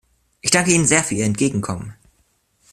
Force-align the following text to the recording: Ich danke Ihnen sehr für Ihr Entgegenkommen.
Ich 0.41 0.49
danke 0.49 0.71
Ihnen 0.71 0.87
sehr 0.87 1.03
für 1.03 1.13
Ihr 1.13 1.25
Entgegenkommen. 1.25 1.93